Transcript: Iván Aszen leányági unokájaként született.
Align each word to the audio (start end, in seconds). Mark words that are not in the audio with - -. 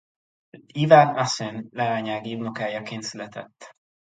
Iván 0.73 1.15
Aszen 1.17 1.67
leányági 1.71 2.35
unokájaként 2.35 3.03
született. 3.03 3.75